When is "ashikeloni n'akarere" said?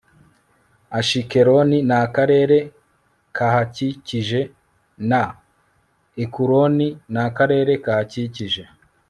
0.99-2.57